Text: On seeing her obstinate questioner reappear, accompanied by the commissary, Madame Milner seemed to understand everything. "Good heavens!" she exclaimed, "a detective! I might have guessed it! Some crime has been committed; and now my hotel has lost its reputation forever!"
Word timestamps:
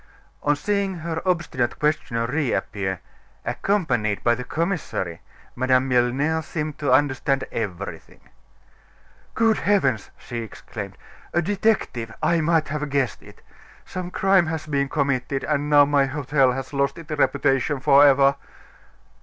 On 0.41 0.55
seeing 0.55 0.95
her 0.95 1.21
obstinate 1.27 1.77
questioner 1.77 2.25
reappear, 2.25 3.01
accompanied 3.45 4.23
by 4.23 4.33
the 4.33 4.43
commissary, 4.43 5.21
Madame 5.55 5.87
Milner 5.87 6.41
seemed 6.41 6.79
to 6.79 6.91
understand 6.91 7.43
everything. 7.51 8.19
"Good 9.35 9.57
heavens!" 9.59 10.09
she 10.17 10.37
exclaimed, 10.39 10.97
"a 11.35 11.41
detective! 11.43 12.11
I 12.23 12.41
might 12.41 12.69
have 12.69 12.89
guessed 12.89 13.21
it! 13.21 13.43
Some 13.85 14.09
crime 14.09 14.47
has 14.47 14.65
been 14.65 14.89
committed; 14.89 15.43
and 15.43 15.69
now 15.69 15.85
my 15.85 16.07
hotel 16.07 16.53
has 16.53 16.73
lost 16.73 16.97
its 16.97 17.11
reputation 17.11 17.79
forever!" 17.79 18.37